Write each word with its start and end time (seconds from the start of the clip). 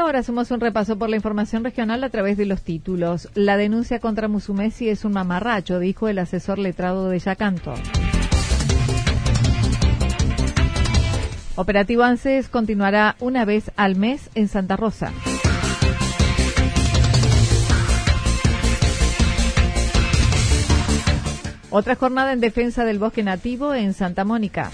Ahora 0.00 0.18
hacemos 0.18 0.50
un 0.50 0.60
repaso 0.60 0.98
por 0.98 1.08
la 1.08 1.16
información 1.16 1.62
regional 1.62 2.02
a 2.02 2.10
través 2.10 2.36
de 2.36 2.46
los 2.46 2.62
títulos. 2.62 3.28
La 3.34 3.56
denuncia 3.56 4.00
contra 4.00 4.28
Musumesi 4.28 4.88
es 4.88 5.04
un 5.04 5.12
mamarracho, 5.12 5.78
dijo 5.78 6.08
el 6.08 6.18
asesor 6.18 6.58
letrado 6.58 7.08
de 7.08 7.18
Yacanto. 7.18 7.74
Operativo 11.54 12.02
ANSES 12.02 12.48
continuará 12.48 13.16
una 13.20 13.44
vez 13.44 13.70
al 13.76 13.96
mes 13.96 14.30
en 14.34 14.48
Santa 14.48 14.76
Rosa. 14.76 15.12
Otra 21.70 21.94
jornada 21.96 22.32
en 22.32 22.40
defensa 22.40 22.84
del 22.84 22.98
bosque 22.98 23.22
nativo 23.22 23.74
en 23.74 23.92
Santa 23.92 24.24
Mónica. 24.24 24.70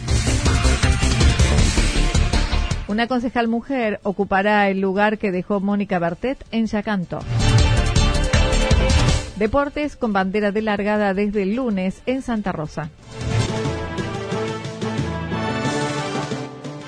Una 2.94 3.08
concejal 3.08 3.48
mujer 3.48 3.98
ocupará 4.04 4.68
el 4.68 4.78
lugar 4.80 5.18
que 5.18 5.32
dejó 5.32 5.58
Mónica 5.58 5.98
Bartet 5.98 6.46
en 6.52 6.66
Yacanto. 6.66 7.18
Deportes 9.34 9.96
con 9.96 10.12
bandera 10.12 10.52
de 10.52 10.62
largada 10.62 11.12
desde 11.12 11.42
el 11.42 11.56
lunes 11.56 12.02
en 12.06 12.22
Santa 12.22 12.52
Rosa. 12.52 12.90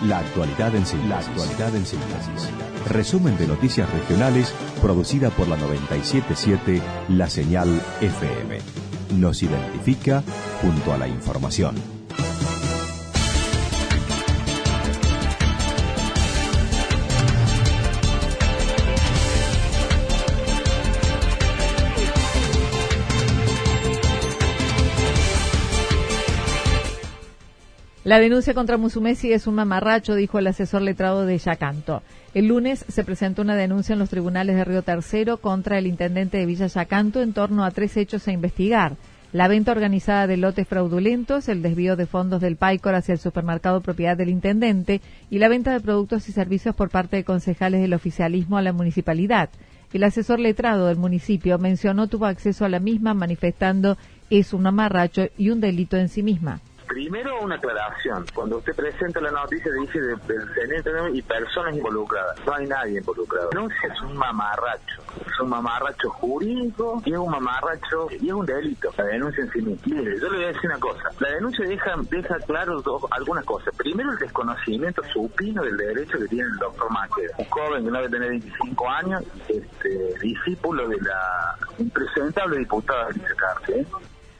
La 0.05 0.19
actualidad 0.21 0.77
en 0.77 0.87
síntesis. 0.87 2.51
Resumen 2.89 3.37
de 3.37 3.49
noticias 3.49 3.93
regionales 3.93 4.55
producida 4.81 5.31
por 5.31 5.49
la 5.49 5.57
977 5.57 6.83
La 7.09 7.29
Señal 7.29 7.83
FM. 8.01 8.59
Nos 9.17 9.43
identifica 9.43 10.23
junto 10.63 10.93
a 10.93 10.99
la 10.99 11.09
información. 11.09 11.96
La 28.07 28.21
denuncia 28.21 28.55
contra 28.55 28.77
Musumesi 28.77 29.33
es 29.33 29.49
un 29.49 29.57
mamarracho, 29.57 30.15
dijo 30.15 30.39
el 30.39 30.47
asesor 30.47 30.81
letrado 30.81 31.27
de 31.27 31.39
Yacanto. 31.39 32.05
El 32.35 32.47
lunes 32.47 32.85
se 32.87 33.03
presentó 33.03 33.43
una 33.43 33.57
denuncia 33.57 33.95
en 33.95 33.99
los 33.99 34.11
tribunales 34.11 34.55
de 34.55 34.65
Río 34.65 34.83
Tercero 34.83 35.39
contra 35.39 35.77
el 35.77 35.89
intendente 35.89 36.39
de 36.39 36.47
Villa 36.47 36.69
Yacanto 36.69 37.21
en 37.21 37.33
torno 37.33 37.65
a 37.65 37.73
tres 37.73 37.97
hechos 37.97 38.29
a 38.29 38.31
investigar. 38.31 38.95
La 39.33 39.49
venta 39.49 39.73
organizada 39.73 40.29
de 40.29 40.37
lotes 40.37 40.69
fraudulentos, 40.69 41.49
el 41.49 41.63
desvío 41.63 41.97
de 41.97 42.07
fondos 42.07 42.41
del 42.41 42.55
PAICOR 42.55 42.95
hacia 42.95 43.15
el 43.15 43.19
supermercado 43.19 43.81
propiedad 43.81 44.17
del 44.17 44.29
intendente 44.29 45.01
y 45.29 45.41
la 45.41 45.49
venta 45.49 45.73
de 45.73 45.81
productos 45.81 46.29
y 46.29 46.33
servicios 46.33 46.77
por 46.77 46.91
parte 46.91 47.17
de 47.17 47.25
concejales 47.25 47.81
del 47.81 47.93
oficialismo 47.93 48.57
a 48.57 48.63
la 48.63 48.73
municipalidad. 48.73 49.51
El 49.93 50.05
asesor 50.05 50.39
letrado 50.39 50.87
del 50.87 50.97
municipio 50.97 51.59
mencionó 51.59 52.07
tuvo 52.07 52.27
acceso 52.27 52.65
a 52.65 52.69
la 52.69 52.79
misma 52.79 53.15
manifestando 53.15 53.99
es 54.31 54.53
un 54.53 54.63
mamarracho 54.63 55.27
y 55.37 55.51
un 55.51 55.61
delito 55.61 55.97
en 55.97 56.09
sí 56.09 56.23
misma. 56.23 56.61
Primero, 56.87 57.41
una 57.41 57.57
aclaración. 57.57 58.25
Cuando 58.35 58.59
usted 58.59 58.75
presenta 58.75 59.21
la 59.21 59.31
noticia, 59.31 59.73
dice 59.73 60.01
del 60.01 60.19
de, 60.27 61.11
y 61.13 61.23
personas 61.23 61.75
involucradas. 61.77 62.39
No 62.47 62.55
hay 62.55 62.67
nadie 62.67 62.99
involucrado. 62.99 63.51
No 63.55 63.67
es 63.67 64.03
un 64.03 64.17
mamarracho. 64.17 65.03
Es 65.21 65.41
un 65.41 65.49
mamarracho 65.49 66.11
jurídico 66.11 67.03
y 67.05 67.13
es 67.13 67.19
un 67.19 67.31
mamarracho 67.31 68.09
y 68.11 68.29
es 68.29 68.33
un 68.33 68.47
delito. 68.47 68.91
La 68.97 69.05
denuncia 69.05 69.43
en 69.45 69.53
sí 69.53 69.63
misma. 69.63 69.87
Yo 69.87 70.31
le 70.31 70.37
voy 70.37 70.45
a 70.45 70.49
decir 70.49 70.67
una 70.67 70.79
cosa. 70.79 71.11
La 71.19 71.31
denuncia 71.31 71.67
deja, 71.67 71.95
deja 72.11 72.39
claro 72.47 72.83
algunas 73.11 73.45
cosas. 73.45 73.75
Primero, 73.77 74.13
el 74.13 74.19
desconocimiento 74.19 75.03
supino 75.13 75.63
del 75.63 75.77
derecho 75.77 76.19
que 76.19 76.29
tiene 76.29 76.49
el 76.49 76.57
doctor 76.57 76.91
Maqueda. 76.91 77.35
Un 77.39 77.47
joven 77.47 77.85
que 77.85 77.91
no 77.91 77.99
debe 77.99 78.11
tener 78.11 78.29
25 78.31 78.89
años, 78.89 79.23
este, 79.49 80.19
discípulo 80.21 80.89
de 80.89 80.97
la 81.01 81.57
impresentable 81.79 82.59
diputada 82.59 83.07
Alicia 83.07 83.35
Cárcel 83.37 83.87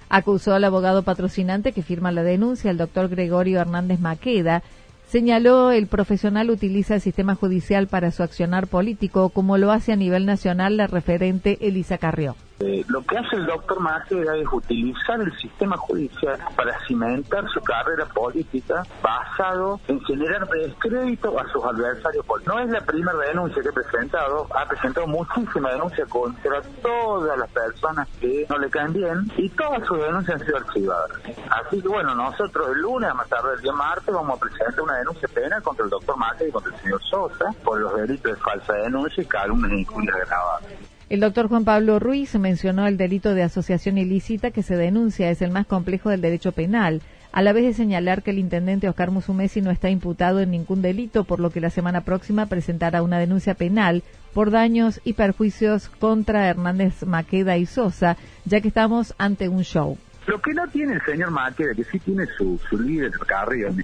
acusó 0.09 0.55
al 0.55 0.65
abogado 0.65 1.03
patrocinante 1.03 1.73
que 1.73 1.83
firma 1.83 2.13
la 2.13 2.23
denuncia, 2.23 2.71
el 2.71 2.79
doctor 2.79 3.09
Gregorio 3.09 3.61
Hernández 3.61 4.01
Maqueda, 4.01 4.63
Señaló 5.09 5.71
el 5.71 5.87
profesional 5.87 6.51
utiliza 6.51 6.97
el 6.97 7.01
sistema 7.01 7.37
judicial 7.37 7.87
para 7.87 8.11
su 8.11 8.25
accionar 8.25 8.67
político, 8.67 9.29
como 9.29 9.57
lo 9.57 9.71
hace 9.71 9.93
a 9.93 9.97
nivel 9.97 10.27
nacional 10.27 10.77
la 10.77 10.89
referente 10.89 11.59
Elisa 11.61 11.97
Carrió. 11.97 12.35
Eh, 12.59 12.85
lo 12.89 13.03
que 13.03 13.19
hace 13.19 13.37
el 13.37 13.45
doctor 13.45 13.81
Maceda 13.81 14.35
es 14.35 14.47
utilizar 14.51 15.21
el 15.21 15.37
sistema 15.37 15.77
judicial 15.77 16.39
para 16.57 16.79
cimentar 16.87 17.47
su 17.51 17.61
carrera 17.61 18.07
política 18.07 18.83
basado 19.03 19.79
en 19.89 20.01
generar 20.01 20.49
descrédito 20.49 21.39
a 21.39 21.47
sus 21.53 21.63
adversarios 21.63 22.25
políticos. 22.25 22.55
No 22.55 22.63
es 22.63 22.71
la 22.71 22.81
primera 22.81 23.19
denuncia 23.19 23.63
que 23.63 23.69
ha 23.69 23.73
presentado, 23.73 24.47
ha 24.55 24.67
presentado 24.67 25.07
muchísimas 25.07 25.73
denuncias 25.73 26.09
contra 26.09 26.63
todas 26.81 27.39
las 27.39 27.51
personas 27.51 28.09
que 28.21 28.47
no 28.49 28.59
le 28.59 28.71
caen 28.71 28.95
bien 28.95 29.31
y 29.37 29.51
todas 29.51 29.87
sus 29.87 29.99
denuncias 29.99 30.41
han 30.41 30.47
sido 30.47 30.57
archivadas. 30.57 31.11
Así 31.51 31.83
que 31.83 31.89
bueno, 31.89 32.15
nosotros 32.15 32.71
el 32.71 32.81
lunes, 32.81 33.15
más 33.15 33.29
tarde 33.29 33.55
el 33.55 33.61
día 33.61 33.73
martes, 33.73 34.15
vamos 34.15 34.39
a 34.39 34.41
presentar 34.41 34.81
una 34.81 34.97
denuncia 34.97 35.29
penal 35.29 35.63
contra 35.63 35.85
el 35.85 35.91
doctor 35.91 36.17
Maceda 36.17 36.49
y 36.49 36.53
contra 36.53 36.75
el 36.75 36.81
señor 36.81 37.03
Sosa 37.03 37.53
por 37.63 37.79
los 37.81 37.95
delitos 37.97 38.33
de 38.33 38.41
falsa 38.41 38.73
denuncia 38.73 39.23
y 39.23 39.27
calumnia 39.27 39.77
y 39.77 39.81
injuria 39.81 40.13
grabada. 40.27 40.61
El 41.09 41.21
doctor 41.21 41.49
Juan 41.49 41.65
Pablo 41.65 42.01
Ruiz 42.01 42.35
mencionó 42.35 42.89
el 42.89 42.97
delito 42.97 43.33
de 43.35 43.45
asociación 43.45 43.97
ilícita 43.97 44.51
que 44.51 44.65
se 44.65 44.75
denuncia 44.75 45.31
es 45.31 45.41
el 45.41 45.53
más 45.53 45.65
complejo 45.65 46.11
del 46.11 46.21
derecho 46.21 46.51
penal, 46.51 47.01
a 47.31 47.43
la 47.43 47.53
vez 47.53 47.65
de 47.65 47.75
señalar 47.75 48.25
que 48.25 48.33
el 48.33 48.41
intendente 48.41 48.89
Oscar 48.89 49.13
Musumesi 49.13 49.61
no 49.61 49.71
está 49.71 49.89
imputado 49.89 50.41
en 50.41 50.51
ningún 50.51 50.83
delito, 50.83 51.23
por 51.23 51.39
lo 51.39 51.51
que 51.51 51.61
la 51.61 51.71
semana 51.71 52.01
próxima 52.01 52.47
presentará 52.47 53.03
una 53.03 53.21
denuncia 53.21 53.55
penal 53.55 54.03
por 54.35 54.51
daños 54.51 55.01
y 55.05 55.13
perjuicios 55.13 55.89
contra 55.89 56.49
Hernández 56.49 57.05
Maqueda 57.05 57.57
y 57.57 57.67
Sosa, 57.67 58.17
ya 58.45 58.61
que 58.61 58.69
estamos 58.69 59.15
ante 59.17 59.49
un 59.49 59.63
show. 59.63 59.97
Lo 60.27 60.43
que 60.43 60.55
no 60.55 60.67
tiene 60.67 60.95
el 60.95 61.03
señor 61.03 61.31
Maqueda, 61.31 61.73
que 61.75 61.85
sí 61.85 62.01
tiene 62.01 62.27
su, 62.37 62.59
líder 62.81 63.13
Carrillo 63.29 63.69
en 63.69 63.77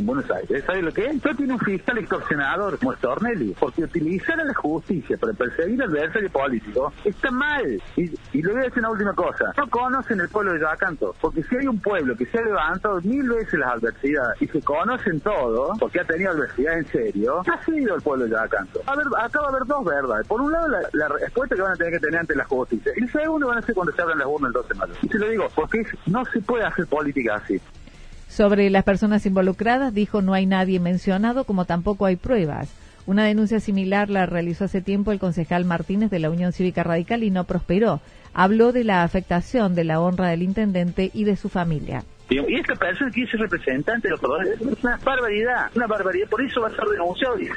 Buenos 0.00 0.30
Aires. 0.30 0.64
¿Sabe 0.64 0.82
lo 0.82 0.92
que 0.92 1.06
es? 1.06 1.22
Yo 1.22 1.34
tiene 1.36 1.52
un 1.54 1.60
fiscal 1.60 1.98
extorsionador 1.98 2.78
como 2.78 2.94
Stornelli, 2.94 3.54
porque 3.58 3.84
utilizar 3.84 4.40
a 4.40 4.44
la 4.44 4.54
justicia 4.54 5.16
para 5.16 5.32
perseguir 5.32 5.82
al 5.82 5.90
adversario 5.90 6.30
político 6.30 6.92
está 7.04 7.30
mal. 7.30 7.80
Y, 7.96 8.10
y 8.32 8.42
le 8.42 8.52
voy 8.52 8.60
a 8.62 8.64
decir 8.64 8.78
una 8.80 8.90
última 8.90 9.14
cosa. 9.14 9.52
No 9.56 9.68
conocen 9.68 10.20
el 10.20 10.28
pueblo 10.28 10.54
de 10.54 10.60
Yacanto, 10.60 11.14
porque 11.20 11.42
si 11.44 11.56
hay 11.56 11.66
un 11.66 11.80
pueblo 11.80 12.16
que 12.16 12.26
se 12.26 12.38
ha 12.38 12.42
levantado 12.42 13.00
mil 13.02 13.28
veces 13.28 13.58
las 13.58 13.74
adversidades 13.74 14.42
y 14.42 14.46
se 14.48 14.60
conocen 14.62 15.20
todo, 15.20 15.74
porque 15.78 16.00
ha 16.00 16.04
tenido 16.04 16.32
adversidad 16.32 16.78
en 16.78 16.86
serio, 16.86 17.42
ha 17.46 17.64
sido 17.64 17.94
el 17.94 18.02
pueblo 18.02 18.24
de 18.24 18.30
Yacanto. 18.32 18.80
A 18.86 18.96
ver, 18.96 19.06
acá 19.18 19.40
va 19.40 19.48
haber 19.48 19.66
dos 19.66 19.84
verdades. 19.84 20.26
Por 20.26 20.40
un 20.40 20.52
lado, 20.52 20.68
la, 20.92 21.08
respuesta 21.08 21.54
que 21.54 21.62
van 21.62 21.72
a 21.72 21.76
tener 21.76 21.92
que 21.92 22.00
tener 22.00 22.20
ante 22.20 22.34
la 22.34 22.44
justicia. 22.44 22.92
Y 22.96 23.02
el 23.02 23.12
segundo 23.12 23.46
van 23.46 23.58
a 23.58 23.62
ser 23.62 23.74
cuando 23.74 23.92
se 23.92 24.02
abran 24.02 24.18
las 24.18 24.26
urnas 24.26 24.48
el 24.48 24.52
12 24.54 24.68
de 24.68 24.74
mayo. 24.74 24.92
Y 25.02 25.08
se 25.08 25.18
lo 25.18 25.28
digo, 25.28 25.48
porque 25.54 25.86
no 26.06 26.24
se 26.24 26.40
puede 26.40 26.64
hacer 26.64 26.86
política 26.86 27.36
así. 27.36 27.60
Sobre 28.34 28.70
las 28.70 28.84
personas 28.84 29.26
involucradas, 29.26 29.92
dijo 29.92 30.22
no 30.22 30.32
hay 30.32 30.46
nadie 30.46 30.80
mencionado 30.80 31.44
como 31.44 31.66
tampoco 31.66 32.06
hay 32.06 32.16
pruebas. 32.16 32.70
Una 33.04 33.24
denuncia 33.24 33.60
similar 33.60 34.08
la 34.08 34.24
realizó 34.24 34.64
hace 34.64 34.80
tiempo 34.80 35.12
el 35.12 35.18
concejal 35.18 35.66
Martínez 35.66 36.10
de 36.10 36.18
la 36.18 36.30
Unión 36.30 36.54
Cívica 36.54 36.82
Radical 36.82 37.24
y 37.24 37.30
no 37.30 37.44
prosperó. 37.44 38.00
Habló 38.32 38.72
de 38.72 38.84
la 38.84 39.02
afectación 39.02 39.74
de 39.74 39.84
la 39.84 40.00
honra 40.00 40.28
del 40.28 40.42
intendente 40.42 41.10
y 41.12 41.24
de 41.24 41.36
su 41.36 41.50
familia. 41.50 42.04
Y 42.32 42.56
esta 42.56 42.74
persona 42.74 43.10
que 43.10 43.22
es 43.22 43.32
representante 43.32 44.08
de 44.08 44.16
los 44.16 44.46
es 44.46 44.82
una 44.82 44.98
barbaridad, 45.04 45.70
una 45.74 45.86
barbaridad. 45.86 46.28
Por 46.28 46.42
eso 46.42 46.60
va 46.60 46.68
a 46.68 46.70
ser 46.70 46.84
denunciado 46.84 47.38
y 47.38 47.48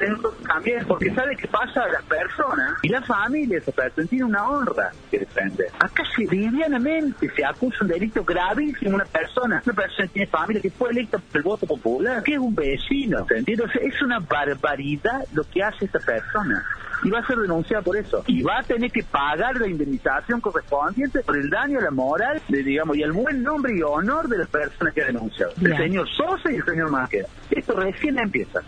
también, 0.48 0.86
porque 0.88 1.14
sabe 1.14 1.36
que 1.36 1.48
pasa 1.48 1.84
a 1.84 1.88
las 1.88 2.04
personas 2.04 2.74
y 2.82 2.90
la 2.90 3.02
familia 3.02 3.58
de 3.58 3.58
esa 3.58 3.72
persona 3.72 4.08
tiene 4.08 4.26
una 4.26 4.48
honra 4.50 4.92
que 5.10 5.20
defender. 5.20 5.68
Acá 5.80 6.04
se 6.16 6.24
livianamente 6.24 7.30
se 7.36 7.46
acusa 7.46 7.78
un 7.82 7.88
delito 7.88 8.24
gravísimo 8.24 8.96
una 8.96 9.06
persona, 9.06 9.62
una 9.66 9.76
persona 9.76 10.08
que 10.08 10.14
tiene 10.14 10.28
familia 10.28 10.62
que 10.62 10.70
fue 10.70 10.90
electa 10.92 11.18
por 11.18 11.38
el 11.38 11.44
voto 11.44 11.66
popular, 11.66 12.24
que 12.24 12.34
es 12.34 12.40
un 12.40 12.56
vecino, 12.56 13.26
¿entiendes? 13.30 13.70
es 13.82 14.02
una 14.02 14.20
barbaridad 14.20 15.26
lo 15.34 15.44
que 15.44 15.64
hace 15.64 15.86
esta 15.86 16.00
persona 16.00 16.64
y 17.04 17.10
va 17.10 17.20
a 17.20 17.28
ser 17.28 17.38
denunciada 17.38 17.84
por 17.84 17.98
eso. 17.98 18.24
Y 18.28 18.42
va 18.42 18.60
a 18.60 18.64
tener 18.64 18.92
que 18.92 19.04
pagar 19.04 19.60
la 19.60 19.68
indemnización 19.68 20.42
correspondiente 20.42 21.22
por 21.22 21.38
el 21.38 21.50
daño 21.50 21.80
a 21.80 21.84
la 21.84 21.92
moral, 21.92 22.42
de, 22.48 22.64
digamos, 22.64 22.98
y 22.98 23.04
al 23.04 23.12
buen 23.12 23.44
nombre 23.44 23.76
y 23.76 23.82
honor 23.82 24.28
de 24.28 24.40
las 24.40 24.50
personas 24.50 24.94
que 24.94 25.02
ha 25.02 25.06
denunciado. 25.08 25.54
El 25.62 25.78
señor 25.78 26.08
Sosa 26.10 26.52
y 26.52 26.56
el 26.56 26.66
señor 26.66 26.92
Másqueda. 26.92 27.28
Esto 27.52 27.74
recién 27.74 28.18
empieza. 28.20 28.62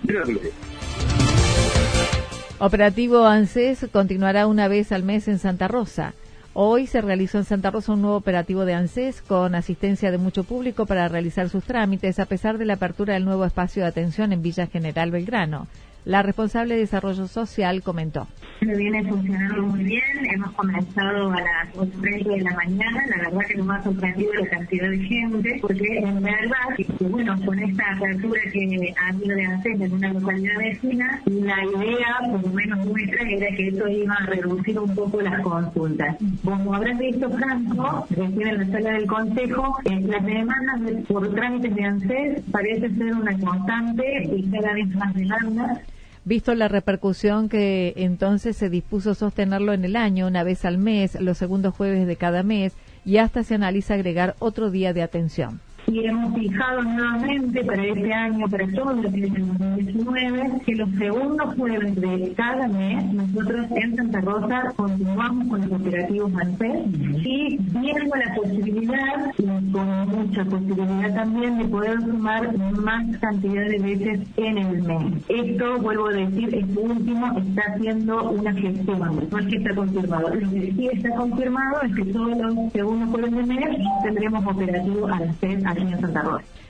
Operativo 2.59 3.25
ANSES 3.25 3.87
continuará 3.91 4.47
una 4.47 4.67
vez 4.67 4.91
al 4.91 5.03
mes 5.03 5.27
en 5.27 5.37
Santa 5.37 5.67
Rosa. 5.67 6.13
Hoy 6.53 6.87
se 6.87 7.01
realizó 7.01 7.37
en 7.37 7.43
Santa 7.43 7.69
Rosa 7.69 7.93
un 7.93 8.01
nuevo 8.01 8.17
operativo 8.17 8.65
de 8.65 8.73
ANSES 8.73 9.21
con 9.21 9.53
asistencia 9.53 10.09
de 10.09 10.17
mucho 10.17 10.43
público 10.43 10.87
para 10.87 11.07
realizar 11.07 11.49
sus 11.49 11.63
trámites 11.63 12.17
a 12.17 12.25
pesar 12.25 12.57
de 12.57 12.65
la 12.65 12.73
apertura 12.73 13.13
del 13.13 13.25
nuevo 13.25 13.45
espacio 13.45 13.83
de 13.83 13.89
atención 13.89 14.33
en 14.33 14.41
Villa 14.41 14.65
General 14.65 15.11
Belgrano. 15.11 15.67
La 16.07 16.23
responsable 16.23 16.75
de 16.75 16.79
Desarrollo 16.79 17.27
Social 17.27 17.83
comentó. 17.83 18.29
Viene 18.61 19.03
funcionando 19.03 19.61
muy 19.63 19.83
bien, 19.83 20.01
hemos 20.33 20.51
comenzado 20.53 21.31
a 21.33 21.41
las 21.41 21.75
8.30 21.75 22.23
de 22.23 22.41
la 22.43 22.55
mañana, 22.55 23.03
la 23.07 23.17
verdad 23.29 23.41
que 23.45 23.55
nos 23.55 23.69
ha 23.69 23.83
sorprendido 23.83 24.33
la 24.35 24.47
cantidad 24.47 24.89
de 24.89 24.99
gente, 24.99 25.59
porque 25.61 25.97
en 25.97 26.23
verdad, 26.23 27.09
bueno, 27.09 27.35
con 27.45 27.59
esta 27.59 27.91
apertura 27.91 28.39
que 28.53 28.93
ha 28.97 29.09
habido 29.09 29.35
de 29.35 29.45
hacer 29.47 29.71
en 29.81 29.91
una 29.91 30.13
localidad 30.13 30.57
vecina, 30.59 31.21
la 31.25 31.65
idea, 31.65 32.17
por 32.31 32.41
lo 32.41 32.53
menos 32.53 32.85
nuestra, 32.85 33.29
era 33.29 33.55
que 33.57 33.67
esto 33.67 33.87
iba 33.89 34.13
a 34.13 34.25
reducir 34.27 34.79
un 34.79 34.95
poco 34.95 35.19
las 35.19 35.41
consultas. 35.41 36.15
Como 36.41 36.73
habrás 36.73 36.97
visto, 36.97 37.29
Franco, 37.31 38.07
recién 38.11 38.47
en 38.47 38.57
la 38.59 38.65
sala 38.67 38.91
del 38.93 39.07
Consejo, 39.07 39.77
eh, 39.83 39.99
las 40.07 40.25
demandas 40.25 41.05
por 41.09 41.35
trámites 41.35 41.75
de 41.75 41.83
ANSES 41.83 42.43
parece 42.49 42.95
ser 42.95 43.13
una 43.13 43.37
constante 43.37 44.23
y 44.33 44.49
cada 44.49 44.71
vez 44.71 44.87
más 44.95 45.13
demanda 45.13 45.81
visto 46.27 46.53
la 46.55 46.67
repercusión 46.67 47.47
que 47.47 47.93
entonces 47.95 48.57
se 48.57 48.69
dispuso 48.69 49.15
sostenerlo 49.15 49.71
en 49.73 49.85
el 49.85 49.95
año, 49.95 50.27
una 50.27 50.43
vez 50.43 50.65
al 50.65 50.77
mes, 50.77 51.19
los 51.21 51.37
segundos 51.37 51.73
jueves 51.73 52.05
de 52.05 52.17
cada 52.17 52.43
mes, 52.43 52.73
y 53.05 53.17
hasta 53.17 53.43
se 53.43 53.55
analiza 53.55 53.93
agregar 53.93 54.35
otro 54.39 54.69
día 54.69 54.91
de 54.91 55.03
atención. 55.03 55.61
Y 55.89 56.05
hemos 56.05 56.33
fijado 56.35 56.83
nuevamente 56.83 57.63
para 57.63 57.81
este 57.81 58.13
año, 58.13 58.45
para 58.49 58.67
todo 58.71 58.91
el 58.91 59.03
2019, 59.03 60.61
que 60.65 60.75
los 60.75 60.89
segundos 60.95 61.55
jueves 61.55 61.95
de 61.95 62.33
cada 62.35 62.67
mes 62.67 63.05
nosotros 63.13 63.67
en 63.73 63.95
Santa 63.95 64.19
Rosa 64.19 64.73
continuamos 64.75 65.47
con 65.47 65.61
los 65.61 65.79
operativos 65.79 66.33
ANSES 66.35 66.87
y 67.23 67.57
viendo 67.79 68.15
la 68.17 68.35
posibilidad, 68.35 69.31
con 69.71 70.09
mucha 70.09 70.45
posibilidad 70.45 71.13
también, 71.13 71.57
de 71.57 71.65
poder 71.65 71.99
sumar 72.01 72.57
más 72.57 73.17
cantidad 73.17 73.67
de 73.67 73.79
veces 73.79 74.19
en 74.37 74.57
el 74.57 74.83
mes. 74.83 75.13
Esto, 75.27 75.77
vuelvo 75.79 76.07
a 76.07 76.13
decir, 76.13 76.53
este 76.55 76.79
último 76.79 77.37
está 77.37 77.61
haciendo 77.73 78.31
una 78.31 78.53
gestión, 78.53 79.27
no 79.29 79.39
es 79.39 79.47
que 79.47 79.57
está 79.57 79.75
confirmado. 79.75 80.29
Lo 80.29 80.49
que 80.51 80.71
sí 80.71 80.89
está 80.91 81.15
confirmado 81.15 81.81
es 81.83 81.95
que 81.95 82.05
todos 82.05 82.37
los 82.37 82.71
segundos 82.71 83.09
jueves 83.09 83.31
de 83.31 83.43
mes 83.43 83.77
tendremos 84.03 84.45
operativo 84.45 85.07
ANSES 85.07 85.63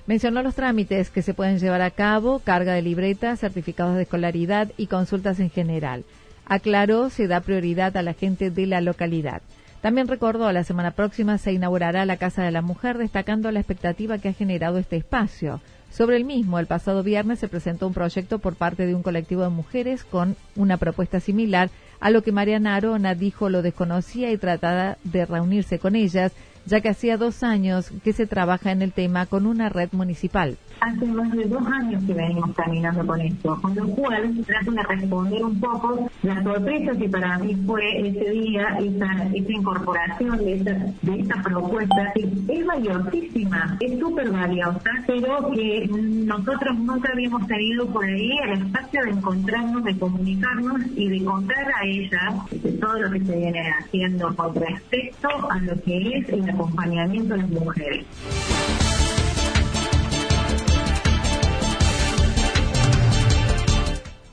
Mencionó 0.06 0.42
los 0.42 0.56
trámites 0.56 1.10
que 1.10 1.22
se 1.22 1.34
pueden 1.34 1.60
llevar 1.60 1.82
a 1.82 1.92
cabo, 1.92 2.40
carga 2.40 2.74
de 2.74 2.82
libretas, 2.82 3.40
certificados 3.40 3.96
de 3.96 4.04
escolaridad 4.04 4.72
y 4.78 4.88
consultas 4.88 5.40
en 5.40 5.50
general. 5.50 6.06
Aclaró 6.46 7.10
se 7.10 7.28
da 7.28 7.42
prioridad 7.42 7.98
a 7.98 8.02
la 8.04 8.14
gente 8.14 8.50
de 8.50 8.68
la 8.68 8.80
localidad. 8.80 9.42
También 9.88 10.10
recordó, 10.10 10.51
la 10.51 10.66
semana 10.66 10.92
próxima 10.92 11.38
se 11.38 11.54
inaugurará 11.54 12.06
la 12.06 12.18
Casa 12.18 12.44
de 12.44 12.51
la 12.51 12.62
Mujer, 12.62 12.98
destacando 12.98 13.50
la 13.54 13.62
expectativa 13.62 14.18
que 14.18 14.28
ha 14.28 14.34
generado 14.34 14.80
este 14.80 14.98
espacio. 14.98 15.62
Sobre 15.92 16.18
el 16.18 16.25
mismo, 16.25 16.60
el 16.60 16.68
pasado 16.68 17.04
viernes 17.04 17.39
se 17.39 17.48
presentó 17.48 17.88
un 17.88 17.94
proyecto 17.94 18.39
por 18.39 18.57
parte 18.57 18.86
de 18.86 18.95
un 18.95 19.01
colectivo 19.01 19.44
de 19.44 19.50
mujeres 19.50 20.04
con 20.04 20.36
una 20.57 20.75
propuesta 20.75 21.22
similar 21.22 21.69
a 22.01 22.10
lo 22.10 22.22
que 22.22 22.34
Mariana 22.34 22.75
Arona 22.75 23.16
dijo 23.16 23.48
lo 23.48 23.62
desconocía 23.62 24.30
y 24.30 24.38
trataba 24.38 24.98
de 25.06 25.25
reunirse 25.25 25.80
con 25.80 25.95
ellas 25.95 26.34
ya 26.68 26.81
que 26.81 26.90
hacía 26.90 27.18
dos 27.18 27.44
años 27.44 27.92
que 28.04 28.14
se 28.14 28.28
trabaja 28.28 28.72
en 28.72 28.81
el 28.81 28.92
tema 28.92 29.25
con 29.25 29.46
una 29.46 29.69
red 29.69 29.90
municipal. 29.94 30.58
Hace 30.81 31.06
más 31.06 31.31
de 31.31 31.46
dos 31.46 31.66
años 31.66 32.04
que 32.04 32.14
venimos 32.14 32.54
caminando 32.56 33.08
con 33.08 33.19
esto, 33.22 33.60
con 33.62 33.74
lo 33.74 33.88
cual 33.88 34.46
trato 34.46 34.72
de 34.72 34.84
responder 34.84 35.44
un 35.44 35.60
poco 35.60 36.10
la 36.24 36.44
sorpresa 36.44 36.92
que 36.98 37.10
para 37.10 37.40
mí 37.40 37.56
fue 37.66 38.08
ese 38.08 38.30
día, 38.30 38.78
esa, 38.80 39.24
esa 39.34 39.52
incorporación 39.52 40.38
de 40.38 40.54
esta, 40.54 40.74
de 41.02 41.19
esta 41.19 41.42
propuesta, 41.42 42.12
que 42.14 42.30
es 42.50 42.66
valiosísima, 42.66 43.78
es 43.80 44.00
súper 44.00 44.30
valiosa, 44.30 44.92
pero 45.08 45.50
que 45.52 45.88
nosotros 45.88 46.78
nunca 46.78 47.12
habíamos 47.13 47.48
tenido 47.48 47.88
por 47.88 48.06
ahí 48.06 48.38
el 48.44 48.62
espacio 48.62 49.04
de 49.04 49.12
encontrarnos, 49.12 49.84
de 49.84 49.98
comunicarnos 49.98 50.81
y 50.96 51.08
de 51.10 51.25
contar 51.25 51.66
a 51.81 51.86
ella 51.86 52.36
todo 52.80 53.00
lo 53.00 53.12
que 53.12 53.25
se 53.25 53.36
viene 53.38 53.72
haciendo 53.80 54.36
con 54.36 54.54
respecto 54.54 55.30
a 55.50 55.58
lo 55.60 55.81
que 55.81 56.18
es 56.18 56.30
el 56.30 56.56
acompañamiento 56.63 57.33
a 57.33 57.38
las 57.38 57.50
mujeres. 57.50 58.06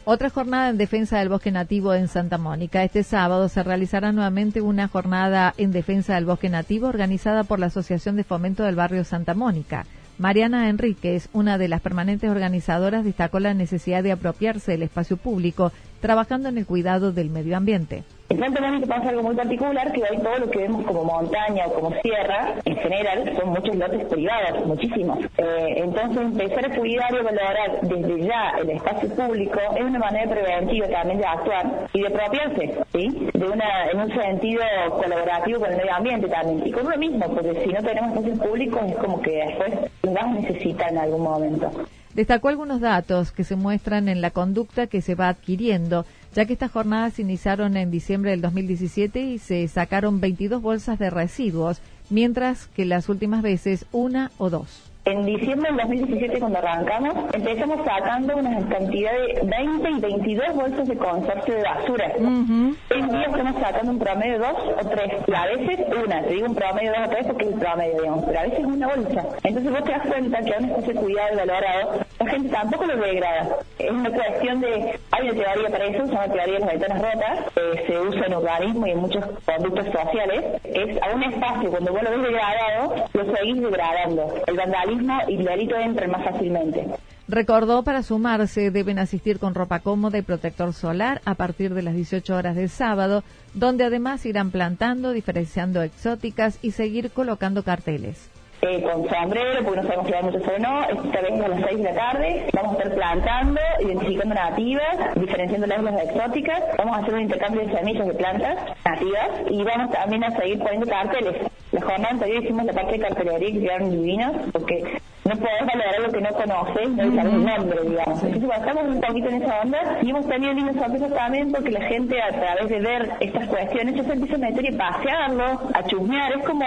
Otra 0.07 0.29
jornada 0.29 0.69
en 0.69 0.77
defensa 0.77 1.19
del 1.19 1.31
bosque 1.31 1.51
nativo 1.51 1.95
en 1.95 2.09
Santa 2.09 2.37
Mónica. 2.37 2.85
Este 2.85 3.03
sábado 3.03 3.49
se 3.49 3.63
realizará 3.63 4.13
nuevamente 4.13 4.61
una 4.61 4.87
jornada 4.87 5.55
en 5.57 5.73
defensa 5.73 6.15
del 6.15 6.27
bosque 6.27 6.51
nativo 6.51 6.89
organizada 6.89 7.45
por 7.45 7.59
la 7.59 7.67
Asociación 7.67 8.17
de 8.17 8.25
Fomento 8.25 8.65
del 8.65 8.75
Barrio 8.75 9.05
Santa 9.05 9.33
Mónica. 9.33 9.87
Mariana 10.19 10.69
Enríquez, 10.69 11.31
una 11.33 11.57
de 11.57 11.69
las 11.69 11.81
permanentes 11.81 12.31
organizadoras, 12.31 13.05
destacó 13.05 13.41
la 13.41 13.55
necesidad 13.55 14.03
de 14.03 14.13
apropiarse 14.13 14.73
del 14.73 14.83
espacio 14.83 15.17
público, 15.17 15.73
trabajando 16.05 16.51
en 16.51 16.59
el 16.59 16.67
cuidado 16.67 17.13
del 17.13 17.31
medio 17.31 17.57
ambiente. 17.57 18.05
En 18.29 18.39
Santa 18.39 18.61
Mónica 18.61 18.87
pasa 18.87 19.09
algo 19.09 19.23
muy 19.23 19.35
particular, 19.35 19.91
que 19.91 20.03
hoy 20.03 20.19
todo 20.19 20.37
lo 20.37 20.51
que 20.51 20.59
vemos 20.59 20.85
como 20.85 21.03
montaña 21.03 21.65
o 21.67 21.73
como 21.73 21.95
sierra, 22.03 22.57
en 22.63 22.77
general, 22.77 23.33
son 23.39 23.49
muchos 23.49 23.75
lotes 23.75 24.05
privados, 24.05 24.67
muchísimos. 24.67 25.19
Eh, 25.39 25.75
entonces, 25.77 26.21
empezar 26.21 26.67
a 26.67 26.77
cuidar 26.77 27.11
y 27.11 27.25
valorar 27.25 27.81
desde 27.81 28.21
ya 28.21 28.53
el 28.61 28.69
espacio 28.69 29.09
público 29.17 29.59
es 29.75 29.83
una 29.83 29.99
manera 29.99 30.31
preventiva 30.31 30.89
también 30.89 31.19
de 31.21 31.27
actuar 31.27 31.89
y 31.95 32.01
de 32.03 32.07
apropiarse, 32.07 32.79
¿sí? 32.93 33.31
De 33.33 33.47
una, 33.47 33.87
en 33.91 34.01
un 34.01 34.11
sentido 34.11 34.63
colaborativo 34.91 35.61
con 35.61 35.71
el 35.71 35.77
medio 35.79 35.95
ambiente 35.95 36.29
también. 36.29 36.67
Y 36.67 36.73
con 36.73 36.91
lo 36.91 36.99
mismo, 36.99 37.27
porque 37.35 37.65
si 37.65 37.71
no 37.73 37.83
tenemos 37.83 38.11
espacios 38.11 38.39
públicos 38.41 38.83
es 38.89 38.97
como 38.97 39.23
que 39.23 39.31
después 39.31 39.73
vamos 40.03 40.37
a 40.37 40.41
necesitar 40.41 40.91
en 40.91 40.99
algún 40.99 41.23
momento. 41.23 41.71
Destacó 42.15 42.49
algunos 42.49 42.81
datos 42.81 43.33
que 43.33 43.43
se 43.43 43.57
muestran 43.57 44.09
en 44.09 44.21
la 44.21 44.31
conducta 44.31 44.87
que 44.87 45.03
se 45.03 45.17
va 45.17 45.29
adquiriendo, 45.29 46.07
ya 46.33 46.45
que 46.45 46.53
estas 46.53 46.71
jornadas 46.71 47.15
se 47.15 47.23
iniciaron 47.23 47.77
en 47.77 47.91
diciembre 47.91 48.31
del 48.31 48.41
2017 48.41 49.21
y 49.21 49.39
se 49.39 49.67
sacaron 49.67 50.21
22 50.21 50.63
bolsas 50.63 50.99
de 51.01 51.11
residuos, 51.11 51.81
mientras 52.11 52.69
que 52.69 52.85
las 52.85 53.09
últimas 53.09 53.43
veces 53.43 53.87
una 53.91 54.31
o 54.39 54.49
dos. 54.49 54.95
En 55.07 55.27
diciembre 55.27 55.71
del 55.71 55.77
2017, 55.77 56.41
cuando 56.41 56.59
arrancamos, 56.61 57.15
empezamos 57.35 57.79
sacando 57.85 58.39
una 58.39 58.57
cantidad 58.69 59.13
de 59.13 59.39
20 59.45 59.91
y 59.91 60.01
22 60.01 60.55
bolsas 60.55 60.89
de 60.89 60.97
consorcio 60.97 61.55
de 61.55 61.63
basura. 61.63 62.11
En 62.17 63.09
día 63.11 63.27
estamos 63.27 63.61
sacando 63.61 63.93
un 63.93 63.99
promedio 63.99 64.33
de 64.33 64.39
dos 64.39 64.57
o 64.81 64.89
tres, 64.89 65.13
y 65.29 65.35
a 65.35 65.45
veces 65.45 65.87
una, 66.03 66.23
te 66.23 66.33
digo 66.33 66.47
un 66.47 66.55
promedio 66.55 66.93
de 66.93 66.99
dos 66.99 67.07
o 67.07 67.11
tres 67.11 67.27
porque 67.27 67.45
es 67.45 67.53
el 67.53 67.59
promedio, 67.59 68.01
digamos, 68.01 68.25
pero 68.25 68.41
a 68.41 68.43
veces 68.45 68.65
una 68.65 68.87
bolsa. 68.87 69.27
Entonces 69.43 69.73
vos 69.73 69.85
te 69.85 69.93
das 69.93 70.07
cuenta 70.07 70.41
que 70.41 70.55
aún 70.55 70.65
está 70.65 70.79
ese 70.81 70.95
cuidado 70.95 71.29
y 71.35 71.37
valorado, 71.37 72.04
la 72.19 72.31
gente 72.31 72.49
tampoco 72.49 72.85
lo 72.87 72.97
degrada. 72.97 73.57
Es 73.79 73.91
una 73.91 74.11
cuestión 74.11 74.61
de, 74.61 74.99
hay 75.11 75.29
una 75.29 75.33
teoría 75.33 75.69
para 75.71 75.85
eso, 75.85 76.07
se 76.07 76.13
llama 76.13 76.25
teoría 76.25 76.55
de 76.55 76.61
las 76.61 76.69
ventanas 76.69 77.03
rotas, 77.03 77.39
eh, 77.57 77.85
se 77.87 78.01
usa 78.01 78.27
en 78.27 78.35
organismos 78.35 78.89
y 78.89 78.91
en 78.93 78.99
muchos 78.99 79.25
conductos 79.45 79.87
sociales. 79.87 80.63
Es 80.65 81.03
a 81.03 81.15
un 81.15 81.23
espacio, 81.25 81.71
cuando 81.71 81.93
vos 81.93 82.03
lo 82.03 82.11
ves 82.11 82.23
degradado, 82.23 82.95
lo 83.13 83.37
seguís 83.37 83.61
degradando. 83.61 84.35
El 84.47 84.57
vandalismo 84.57 85.19
y 85.29 85.37
el 85.37 85.45
delito 85.45 85.77
entran 85.77 86.11
más 86.11 86.25
fácilmente. 86.25 86.87
Recordó 87.27 87.83
para 87.85 88.03
sumarse 88.03 88.71
deben 88.71 88.99
asistir 88.99 89.39
con 89.39 89.55
ropa 89.55 89.81
cómoda 89.81 90.19
y 90.19 90.23
protector 90.23 90.75
solar 90.75 91.23
a 91.25 91.35
partir 91.35 91.73
de 91.73 91.83
las 91.83 91.95
18 91.95 92.37
horas 92.37 92.55
del 92.55 92.69
sábado, 92.69 93.25
donde 93.55 93.85
además 93.85 94.27
irán 94.27 94.51
plantando, 94.51 95.13
diferenciando 95.13 95.83
exóticas 95.83 96.59
y 96.61 96.73
seguir 96.73 97.11
colocando 97.11 97.63
carteles. 97.63 98.31
Eh, 98.63 98.83
con 98.83 99.09
sombrero, 99.09 99.65
porque 99.65 99.81
no 99.81 99.87
sabemos 99.87 100.07
si 100.07 100.13
va 100.13 100.23
mucho 100.23 100.41
sol 100.41 100.55
o 100.57 100.59
no. 100.59 100.83
Esta 100.83 101.21
vez 101.21 101.41
a 101.41 101.49
las 101.49 101.61
6 101.69 101.77
de 101.79 101.85
la 101.85 101.95
tarde. 101.95 102.47
Vamos 102.55 102.73
a 102.73 102.79
estar 102.79 102.95
plantando, 102.95 103.61
identificando 103.81 104.35
nativas, 104.35 105.15
diferenciando 105.17 105.67
las 105.67 106.03
exóticas. 106.03 106.63
Vamos 106.79 106.97
a 106.97 107.01
hacer 107.01 107.15
un 107.15 107.21
intercambio 107.23 107.67
de 107.67 107.77
semillas 107.77 108.07
de 108.07 108.15
plantas 108.15 108.57
nativas 108.85 109.29
y 109.51 109.63
vamos 109.63 109.91
también 109.91 110.25
a 110.25 110.31
seguir 110.37 110.59
poniendo 110.59 110.87
carteles. 110.87 111.37
La 111.73 111.81
jornada 111.81 112.11
anterior 112.11 112.43
hicimos 112.43 112.65
la 112.65 112.73
parte 112.73 112.93
de 112.93 113.01
cartelería 113.01 113.53
que 113.53 113.61
quedaron 113.61 113.91
divinos, 113.91 114.33
porque 114.53 115.01
no 115.25 115.37
podemos 115.37 115.67
valorar 115.67 116.01
lo 116.01 116.13
que 116.13 116.21
no 116.21 116.31
conoces, 116.31 116.91
no 116.91 117.09
usar 117.09 117.27
el 117.27 117.45
nombre, 117.45 117.81
digamos. 117.89 118.23
Entonces 118.23 118.49
basamos 118.49 118.85
un 118.85 119.01
poquito 119.01 119.29
en 119.29 119.43
esa 119.43 119.61
onda 119.61 119.99
y 120.03 120.11
hemos 120.11 120.29
tenido 120.29 120.53
lindas 120.53 120.77
sorpresas 120.77 121.15
también 121.15 121.51
porque 121.51 121.71
la 121.71 121.81
gente 121.89 122.21
a 122.21 122.29
través 122.29 122.69
de 122.69 122.81
ver 122.81 123.11
estas 123.21 123.49
cuestiones 123.49 123.95
ya 123.97 124.05
se 124.05 124.13
empieza 124.13 124.35
a 124.35 124.39
meter 124.39 124.65
y 124.67 124.77
pasearlo, 124.77 125.45
a 125.73 125.83
chusmear, 125.85 126.33
es 126.33 126.45
como, 126.45 126.65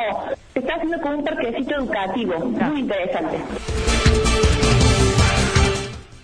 se 0.54 0.60
está 0.60 0.74
haciendo 0.74 1.00
como 1.02 1.18
un 1.18 1.24
parquecito 1.24 1.76
educativo, 1.76 2.40
muy 2.40 2.80
interesante. 2.80 3.38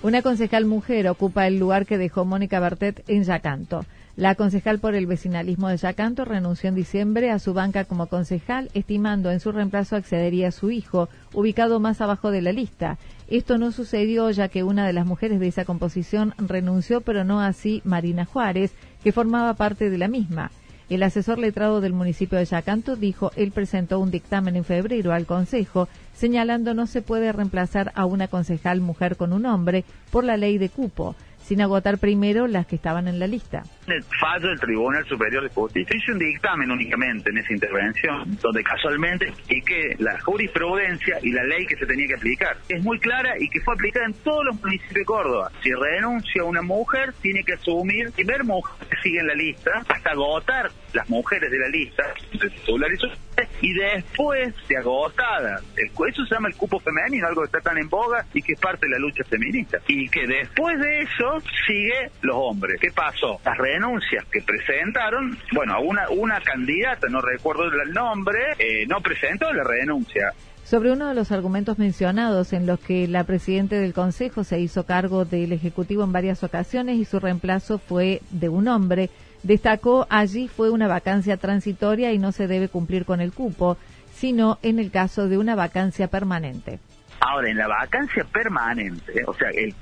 Una 0.02 0.22
concejal 0.22 0.66
mujer 0.66 1.08
ocupa 1.08 1.48
el 1.48 1.60
lugar 1.60 1.86
que 1.86 1.98
dejó 1.98 2.26
Mónica 2.26 2.60
Bertet 2.60 3.04
en 3.08 3.24
Yacanto. 3.24 3.86
La 4.16 4.36
concejal 4.36 4.78
por 4.78 4.94
el 4.94 5.08
vecinalismo 5.08 5.70
de 5.70 5.78
Yacanto 5.78 6.24
renunció 6.24 6.70
en 6.70 6.76
diciembre 6.76 7.32
a 7.32 7.40
su 7.40 7.56
banca 7.56 7.86
como 7.86 8.06
concejal, 8.06 8.70
estimando 8.76 9.32
en 9.32 9.40
su 9.40 9.52
reemplazo 9.52 9.96
accedería 9.96 10.50
a 10.50 10.52
su 10.52 10.70
hijo, 10.70 11.10
ubicado 11.34 11.80
más 11.80 12.00
abajo 12.00 12.30
de 12.30 12.44
la 12.44 12.52
lista. 12.52 13.00
Esto 13.28 13.58
no 13.58 13.72
sucedió 13.72 14.30
ya 14.30 14.50
que 14.50 14.62
una 14.62 14.86
de 14.86 14.94
las 14.94 15.08
mujeres 15.08 15.40
de 15.40 15.48
esa 15.48 15.66
composición 15.66 16.36
renunció, 16.38 17.02
pero 17.02 17.24
no 17.24 17.42
así 17.42 17.82
Marina 17.86 18.26
Juárez, 18.26 18.74
que 19.04 19.12
formaba 19.12 19.56
parte 19.56 19.90
de 19.90 19.98
la 19.98 20.08
misma. 20.08 20.52
El 20.90 21.02
asesor 21.02 21.40
letrado 21.40 21.82
del 21.82 21.94
municipio 21.94 22.38
de 22.38 22.46
Yacanto 22.46 22.96
dijo 22.96 23.32
él 23.36 23.52
presentó 23.52 24.00
un 24.00 24.12
dictamen 24.12 24.58
en 24.58 24.64
febrero 24.64 25.12
al 25.12 25.26
Consejo 25.26 25.88
señalando 26.14 26.74
no 26.74 26.86
se 26.86 27.02
puede 27.02 27.32
reemplazar 27.32 27.92
a 27.96 28.06
una 28.06 28.28
concejal 28.28 28.82
mujer 28.82 29.18
con 29.18 29.34
un 29.34 29.46
hombre 29.46 29.86
por 30.12 30.24
la 30.24 30.38
ley 30.38 30.58
de 30.58 30.70
cupo 30.70 31.16
sin 31.44 31.62
agotar 31.62 31.98
primero 31.98 32.48
las 32.48 32.66
que 32.66 32.76
estaban 32.76 33.08
en 33.08 33.20
la 33.20 33.28
lista. 33.28 33.64
El 33.88 34.04
fallo 34.04 34.48
del 34.48 34.60
Tribunal 34.60 35.06
Superior 35.06 35.44
de 35.44 35.50
Justicia 35.50 35.96
hizo 35.96 36.14
un 36.14 36.20
dictamen 36.20 36.72
únicamente 36.72 37.30
en 37.30 37.38
esa 37.38 37.54
intervención, 37.54 38.38
donde 38.42 38.64
casualmente 38.64 39.34
que 39.62 39.96
la 40.00 40.20
jurisprudencia 40.22 41.20
y 41.22 41.32
la 41.32 41.44
ley 41.44 41.66
que 41.66 41.76
se 41.76 41.86
tenía 41.86 42.08
que 42.08 42.16
aplicar 42.16 42.58
es 42.70 42.84
muy 42.84 43.00
clara 43.00 43.34
y 43.40 43.50
que 43.50 43.60
fue 43.62 43.74
aplicada 43.74 44.06
en 44.06 44.14
todos 44.14 44.46
los 44.46 44.62
municipios 44.62 44.94
de 44.94 45.06
Córdoba. 45.06 45.52
Si 45.62 45.72
renuncia 45.72 46.44
una 46.44 46.62
mujer, 46.62 47.14
tiene 47.22 47.44
que 47.44 47.54
asumir 47.54 48.12
primer 48.12 48.44
mujer 48.44 48.88
que 48.90 48.96
sigue 49.02 49.20
en 49.20 49.28
la 49.28 49.36
lista 49.36 49.72
hasta 49.88 50.12
agotar 50.12 50.72
las 50.94 51.10
mujeres 51.10 51.50
de 51.50 51.60
la 51.60 51.68
lista, 51.70 52.04
y 53.64 53.74
después 53.74 54.54
de 54.68 54.78
agotada, 54.78 55.62
eso 55.78 56.26
se 56.26 56.36
llama 56.36 56.50
el 56.50 56.56
cupo 56.56 56.82
femenino, 56.82 57.26
algo 57.26 57.44
que 57.44 57.46
está 57.46 57.62
tan 57.62 57.78
en 57.78 57.88
boga 57.88 58.26
y 58.34 58.42
que 58.42 58.54
es 58.54 58.60
parte 58.60 58.86
de 58.88 58.92
la 58.92 59.00
lucha 59.00 59.24
feminista. 59.24 59.78
Y 59.88 60.10
que 60.10 60.28
después 60.28 60.78
de 60.82 61.04
eso 61.04 61.40
sigue 61.66 62.12
los 62.24 62.36
hombres. 62.36 62.78
¿Qué 62.82 62.92
pasó? 62.92 63.40
Las 63.46 63.58
renuncias 63.58 64.26
que 64.26 64.42
presentaron, 64.42 65.38
bueno, 65.54 65.80
una, 65.80 66.10
una 66.10 66.42
candidata, 66.42 67.08
no 67.08 67.22
recuerdo 67.22 67.64
el 67.64 67.94
nombre, 67.94 68.38
eh, 68.60 68.86
no 68.86 69.00
presentó 69.00 69.54
la 69.54 69.64
renuncia. 69.64 70.34
Sobre 70.66 70.92
uno 70.92 71.08
de 71.08 71.14
los 71.14 71.32
argumentos 71.32 71.80
mencionados 71.80 72.52
en 72.52 72.66
los 72.66 72.82
que 72.82 73.08
la 73.08 73.24
presidenta 73.24 73.78
del 73.78 73.94
Consejo 73.94 74.44
se 74.44 74.60
hizo 74.60 74.86
cargo 74.86 75.24
del 75.24 75.54
Ejecutivo 75.54 76.04
en 76.04 76.12
varias 76.12 76.44
ocasiones 76.44 76.98
y 76.98 77.06
su 77.06 77.22
reemplazo 77.22 77.78
fue 77.80 78.22
de 78.32 78.50
un 78.50 78.68
hombre, 78.68 79.10
destacó 79.44 80.08
allí 80.10 80.48
fue 80.48 80.70
una 80.72 80.88
vacancia 80.88 81.38
transitoria 81.38 82.12
y 82.12 82.18
no 82.18 82.32
se 82.32 82.48
debe 82.48 82.70
cumplir 82.70 83.06
con 83.06 83.22
el 83.22 83.32
cupo, 83.32 83.78
sino 84.14 84.58
en 84.64 84.80
el 84.80 84.92
caso 84.92 85.28
de 85.28 85.38
una 85.38 85.56
vacancia 85.56 86.08
permanente. 86.08 86.80
Ahora, 87.20 87.50
en 87.50 87.58
la 87.58 87.68
vacancia 87.68 88.26
permanente, 88.26 89.24
o 89.26 89.34
sea, 89.34 89.50
el, 89.52 89.74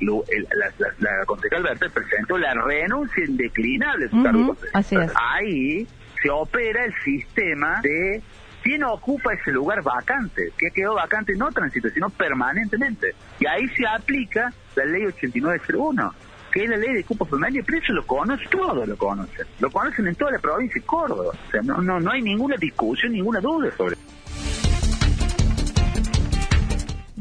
la, 0.57 0.71
la, 0.99 1.25
concejal 1.25 1.63
presentó 1.93 2.37
la 2.37 2.53
renuncia 2.53 3.25
indeclinable 3.25 4.05
de 4.05 4.11
su 4.11 4.23
cargo. 4.23 4.57
Ahí 5.15 5.87
se 6.21 6.29
opera 6.29 6.85
el 6.85 6.93
sistema 7.03 7.81
de 7.81 8.21
quién 8.61 8.83
ocupa 8.83 9.33
ese 9.33 9.51
lugar 9.51 9.81
vacante, 9.81 10.51
que 10.55 10.69
quedó 10.69 10.93
vacante 10.95 11.33
no 11.35 11.51
transitorio, 11.51 11.93
sino 11.95 12.09
permanentemente. 12.11 13.15
Y 13.39 13.47
ahí 13.47 13.67
se 13.69 13.87
aplica 13.87 14.53
la 14.75 14.85
ley 14.85 15.05
8901 15.05 16.13
que 16.51 16.63
es 16.63 16.69
la 16.69 16.77
ley 16.77 16.93
de 16.93 17.03
cupo 17.03 17.25
femenino, 17.25 17.63
pero 17.65 17.77
eso 17.79 17.93
lo 17.93 18.05
conocen, 18.05 18.47
todos 18.49 18.87
lo 18.87 18.97
conocen, 18.97 19.45
lo 19.59 19.71
conocen 19.71 20.07
en 20.07 20.15
toda 20.15 20.31
la 20.31 20.39
provincia 20.39 20.81
de 20.81 20.85
Córdoba, 20.85 21.31
o 21.31 21.51
sea, 21.51 21.61
no, 21.61 21.81
no, 21.81 21.99
no 21.99 22.11
hay 22.11 22.21
ninguna 22.21 22.55
discusión, 22.57 23.13
ninguna 23.13 23.39
duda 23.39 23.71
sobre 23.75 23.93
eso. 23.93 24.21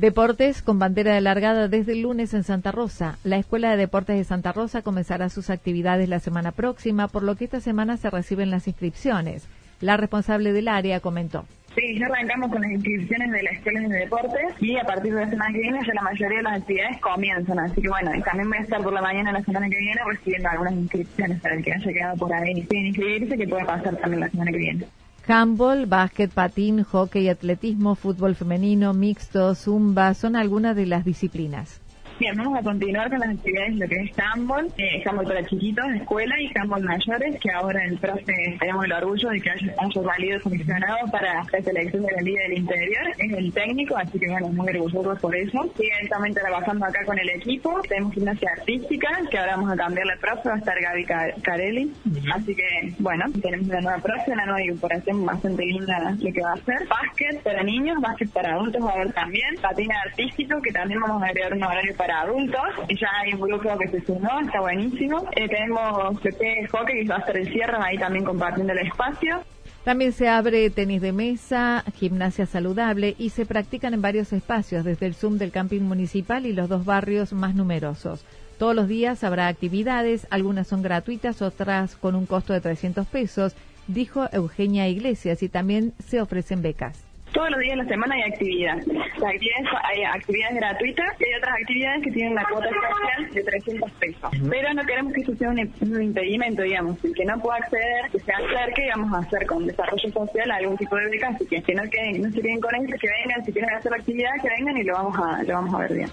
Deportes 0.00 0.62
con 0.62 0.78
bandera 0.78 1.14
de 1.14 1.20
largada 1.20 1.68
desde 1.68 1.92
el 1.92 2.00
lunes 2.00 2.32
en 2.32 2.42
Santa 2.42 2.72
Rosa. 2.72 3.18
La 3.22 3.36
Escuela 3.36 3.70
de 3.70 3.76
Deportes 3.76 4.16
de 4.16 4.24
Santa 4.24 4.50
Rosa 4.50 4.80
comenzará 4.80 5.28
sus 5.28 5.50
actividades 5.50 6.08
la 6.08 6.20
semana 6.20 6.52
próxima, 6.52 7.06
por 7.06 7.22
lo 7.22 7.36
que 7.36 7.44
esta 7.44 7.60
semana 7.60 7.98
se 7.98 8.08
reciben 8.08 8.50
las 8.50 8.66
inscripciones. 8.66 9.46
La 9.82 9.98
responsable 9.98 10.54
del 10.54 10.68
área 10.68 11.00
comentó. 11.00 11.44
Sí, 11.74 11.98
ya 11.98 12.06
arrancamos 12.06 12.50
con 12.50 12.60
las 12.62 12.70
inscripciones 12.72 13.30
de 13.30 13.42
la 13.44 13.50
Escuela 13.50 13.80
de 13.80 13.98
Deportes 13.98 14.54
y 14.60 14.76
a 14.76 14.82
partir 14.82 15.14
de 15.14 15.20
la 15.20 15.30
semana 15.30 15.52
que 15.52 15.60
viene 15.60 15.80
ya 15.86 15.94
la 15.94 16.02
mayoría 16.02 16.38
de 16.38 16.42
las 16.42 16.60
actividades 16.60 17.00
comienzan. 17.00 17.58
Así 17.60 17.80
que 17.80 17.88
bueno, 17.88 18.10
también 18.24 18.48
voy 18.48 18.58
a 18.58 18.62
estar 18.62 18.82
por 18.82 18.92
la 18.92 19.02
mañana 19.02 19.32
la 19.32 19.42
semana 19.42 19.68
que 19.68 19.78
viene 19.78 20.00
recibiendo 20.04 20.48
algunas 20.48 20.74
inscripciones 20.74 21.40
para 21.40 21.54
el 21.54 21.64
que 21.64 21.72
haya 21.72 21.92
quedado 21.92 22.16
por 22.16 22.32
ahí 22.32 22.66
sin 22.68 22.86
inscribirse, 22.86 23.36
que 23.36 23.46
puede 23.46 23.64
pasar 23.64 23.96
también 23.96 24.20
la 24.20 24.30
semana 24.30 24.50
que 24.50 24.58
viene 24.58 24.86
handball, 25.28 25.86
básquet, 25.86 26.30
patín, 26.30 26.82
hockey, 26.82 27.28
atletismo, 27.28 27.94
fútbol 27.94 28.34
femenino, 28.34 28.92
mixto, 28.94 29.54
zumba, 29.54 30.14
son 30.14 30.34
algunas 30.34 30.74
de 30.74 30.86
las 30.86 31.04
disciplinas. 31.04 31.80
Bien, 32.20 32.36
vamos 32.36 32.58
a 32.58 32.62
continuar 32.62 33.08
con 33.08 33.18
las 33.18 33.30
actividades 33.30 33.78
de 33.78 33.86
lo 33.86 33.88
que 33.88 33.96
es 34.02 34.10
handball, 34.18 34.70
eh, 34.76 35.02
handball 35.06 35.26
para 35.26 35.42
chiquitos 35.46 35.88
de 35.88 35.96
escuela 35.96 36.34
y 36.38 36.52
handball 36.54 36.82
mayores, 36.82 37.40
que 37.40 37.50
ahora 37.50 37.82
el 37.82 37.96
profe 37.96 38.58
tenemos 38.60 38.84
el 38.84 38.92
orgullo 38.92 39.30
de 39.30 39.40
que 39.40 39.50
haya, 39.50 39.74
haya 39.78 40.02
salido 40.02 40.40
seleccionado 40.40 41.10
para 41.10 41.42
la 41.50 41.62
selección 41.62 42.02
de 42.02 42.12
la 42.12 42.20
Liga 42.20 42.42
del 42.42 42.58
Interior. 42.58 43.08
Es 43.16 43.32
el 43.32 43.50
técnico, 43.54 43.96
así 43.96 44.18
que 44.18 44.28
bueno, 44.28 44.48
muy 44.48 44.68
orgullosos 44.68 45.18
por 45.18 45.34
eso. 45.34 45.62
Siguen 45.78 46.08
también 46.10 46.34
trabajando 46.34 46.84
acá 46.84 47.02
con 47.06 47.18
el 47.18 47.30
equipo. 47.30 47.80
Tenemos 47.88 48.12
gimnasia 48.12 48.50
artística, 48.58 49.08
que 49.30 49.38
ahora 49.38 49.56
vamos 49.56 49.72
a 49.72 49.76
cambiarle 49.76 50.16
profe, 50.18 50.50
va 50.50 50.56
a 50.56 50.58
estar 50.58 50.78
Gaby 50.78 51.06
Carelli. 51.40 51.92
Así 52.34 52.54
que 52.54 52.94
bueno, 52.98 53.24
tenemos 53.40 53.66
una 53.66 53.80
nueva 53.80 53.98
profe, 53.98 54.32
una 54.32 54.44
nueva 54.44 54.62
incorporación 54.62 55.24
bastante 55.24 55.64
linda 55.64 56.14
lo 56.20 56.32
que 56.34 56.42
va 56.42 56.52
a 56.52 56.56
ser. 56.56 56.86
Básquet 56.86 57.42
para 57.42 57.62
niños, 57.62 57.96
básquet 57.98 58.30
para 58.30 58.52
adultos 58.56 58.84
va 58.84 58.90
a 58.90 58.94
haber 58.96 59.12
también. 59.14 59.56
Patina 59.62 59.94
artístico, 60.04 60.60
que 60.60 60.70
también 60.70 61.00
vamos 61.00 61.22
a 61.22 61.26
agregar 61.26 61.54
un 61.54 61.62
horario 61.62 61.96
para 61.96 62.09
adultos. 62.10 62.62
Ya 62.88 63.08
hay 63.22 63.34
un 63.34 63.40
grupo 63.40 63.76
que 63.78 63.88
se 63.88 64.04
sumó, 64.04 64.40
está 64.40 64.60
buenísimo. 64.60 65.28
Eh, 65.36 65.48
tenemos 65.48 66.20
PP 66.20 66.68
Hockey, 66.68 67.02
que 67.02 67.08
va 67.08 67.16
a 67.16 67.18
estar 67.20 67.36
el 67.36 67.52
cierre, 67.52 67.76
ahí 67.80 67.98
también 67.98 68.24
compartiendo 68.24 68.72
el 68.72 68.86
espacio. 68.86 69.42
También 69.84 70.12
se 70.12 70.28
abre 70.28 70.68
tenis 70.68 71.00
de 71.00 71.12
mesa, 71.12 71.84
gimnasia 71.94 72.44
saludable 72.44 73.14
y 73.18 73.30
se 73.30 73.46
practican 73.46 73.94
en 73.94 74.02
varios 74.02 74.32
espacios, 74.32 74.84
desde 74.84 75.06
el 75.06 75.14
Zoom 75.14 75.38
del 75.38 75.52
camping 75.52 75.80
municipal 75.80 76.44
y 76.44 76.52
los 76.52 76.68
dos 76.68 76.84
barrios 76.84 77.32
más 77.32 77.54
numerosos. 77.54 78.24
Todos 78.58 78.74
los 78.74 78.88
días 78.88 79.24
habrá 79.24 79.48
actividades, 79.48 80.26
algunas 80.28 80.66
son 80.66 80.82
gratuitas, 80.82 81.40
otras 81.40 81.96
con 81.96 82.14
un 82.14 82.26
costo 82.26 82.52
de 82.52 82.60
300 82.60 83.06
pesos, 83.06 83.54
dijo 83.86 84.28
Eugenia 84.32 84.86
Iglesias, 84.86 85.42
y 85.42 85.48
también 85.48 85.94
se 85.98 86.20
ofrecen 86.20 86.60
becas. 86.60 87.09
Todos 87.40 87.52
los 87.52 87.60
días 87.60 87.78
de 87.78 87.84
la 87.84 87.88
semana 87.88 88.14
hay 88.16 88.22
actividad. 88.30 88.76
hay 88.76 90.04
actividades 90.04 90.56
gratuitas 90.56 91.06
y 91.18 91.24
hay 91.24 91.34
otras 91.38 91.54
actividades 91.58 92.02
que 92.04 92.10
tienen 92.10 92.34
la 92.34 92.44
cuota 92.44 92.66
especial 92.68 93.32
de 93.32 93.42
300 93.42 93.90
pesos. 93.92 94.30
Pero 94.50 94.74
no 94.74 94.82
queremos 94.82 95.12
que 95.14 95.22
eso 95.22 95.34
sea 95.36 95.48
un, 95.48 95.58
impedimento, 96.02 96.60
digamos. 96.60 97.02
El 97.02 97.14
que 97.14 97.24
no 97.24 97.40
pueda 97.40 97.56
acceder, 97.56 98.10
que 98.12 98.18
se 98.18 98.30
acerque 98.30 98.84
y 98.84 98.88
vamos 98.90 99.14
a 99.14 99.26
hacer 99.26 99.46
con 99.46 99.66
desarrollo 99.66 100.12
social 100.12 100.50
algún 100.50 100.76
tipo 100.76 100.94
de 100.96 101.08
beca. 101.08 101.28
Así 101.28 101.46
que, 101.46 101.62
que 101.62 101.74
no, 101.74 101.82
queden, 101.84 102.20
no 102.20 102.30
se 102.30 102.42
queden 102.42 102.60
con 102.60 102.74
eso, 102.74 102.94
que 103.00 103.08
vengan, 103.08 103.42
si 103.46 103.52
quieren 103.52 103.74
hacer 103.74 103.90
la 103.90 103.96
actividad, 103.96 104.30
que 104.42 104.48
vengan 104.58 104.76
y 104.76 104.82
lo 104.82 104.92
vamos 104.92 105.18
a, 105.18 105.42
lo 105.42 105.54
vamos 105.54 105.74
a 105.74 105.78
ver 105.78 105.94
bien. 105.94 106.10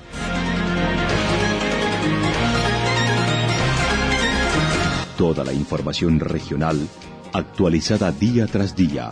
Toda 5.17 5.43
la 5.43 5.51
información 5.51 6.21
regional 6.21 6.87
actualizada 7.33 8.13
día 8.13 8.47
tras 8.47 8.77
día 8.77 9.11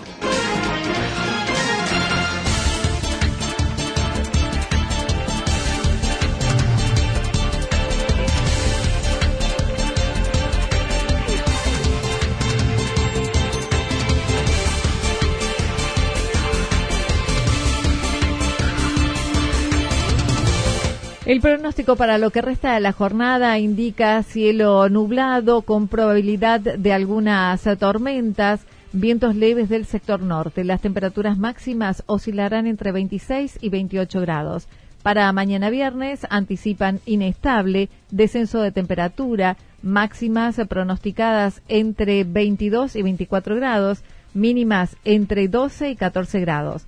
El 21.31 21.39
pronóstico 21.39 21.95
para 21.95 22.17
lo 22.17 22.29
que 22.31 22.41
resta 22.41 22.73
de 22.73 22.81
la 22.81 22.91
jornada 22.91 23.57
indica 23.57 24.21
cielo 24.21 24.89
nublado 24.89 25.61
con 25.61 25.87
probabilidad 25.87 26.59
de 26.59 26.91
algunas 26.91 27.63
tormentas, 27.79 28.65
vientos 28.91 29.37
leves 29.37 29.69
del 29.69 29.85
sector 29.85 30.21
norte. 30.21 30.65
Las 30.65 30.81
temperaturas 30.81 31.37
máximas 31.37 32.03
oscilarán 32.05 32.67
entre 32.67 32.91
26 32.91 33.59
y 33.61 33.69
28 33.69 34.19
grados. 34.19 34.67
Para 35.03 35.31
mañana 35.31 35.69
viernes 35.69 36.27
anticipan 36.29 36.99
inestable, 37.05 37.87
descenso 38.09 38.59
de 38.59 38.73
temperatura, 38.73 39.55
máximas 39.81 40.59
pronosticadas 40.67 41.61
entre 41.69 42.25
22 42.25 42.97
y 42.97 43.03
24 43.03 43.55
grados, 43.55 44.03
mínimas 44.33 44.97
entre 45.05 45.47
12 45.47 45.91
y 45.91 45.95
14 45.95 46.41
grados. 46.41 46.87